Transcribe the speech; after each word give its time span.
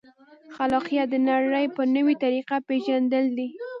خلاقیت 0.55 1.07
د 1.11 1.15
نړۍ 1.29 1.65
په 1.75 1.81
نوې 1.95 2.15
طریقه 2.23 2.55
پېژندل 2.67 3.25
دي. 3.37 3.47